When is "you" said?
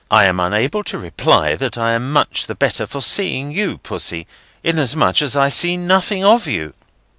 3.51-3.77, 6.47-6.73